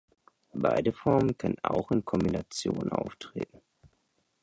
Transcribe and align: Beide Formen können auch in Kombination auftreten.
Beide 0.55 0.93
Formen 0.93 1.37
können 1.37 1.59
auch 1.61 1.91
in 1.91 2.03
Kombination 2.03 2.89
auftreten. 2.91 3.61